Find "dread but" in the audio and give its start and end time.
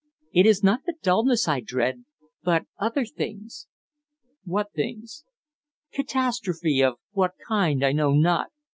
1.59-2.65